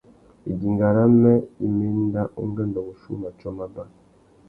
[0.51, 3.83] Idinga râmê i mà enda ungüêndô wuchiuwú matiō mábá.